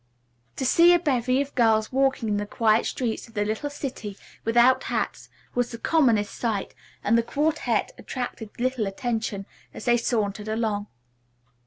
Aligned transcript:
To 0.55 0.65
see 0.65 0.95
a 0.95 0.99
bevy 0.99 1.41
of 1.43 1.53
girls 1.53 1.91
walking 1.91 2.27
in 2.27 2.37
the 2.37 2.47
quiet 2.47 2.87
streets 2.87 3.27
of 3.27 3.35
the 3.35 3.45
little 3.45 3.69
city 3.69 4.17
without 4.43 4.85
hats 4.85 5.29
was 5.53 5.69
the 5.69 5.77
commonest 5.77 6.33
sight, 6.33 6.73
and 7.03 7.15
the 7.15 7.21
quartette 7.21 7.91
attracted 7.99 8.49
little 8.59 8.87
attention 8.87 9.45
as 9.75 9.85
they 9.85 9.97
sauntered 9.97 10.47
along. 10.47 10.87